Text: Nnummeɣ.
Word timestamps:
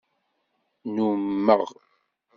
Nnummeɣ. 0.87 1.65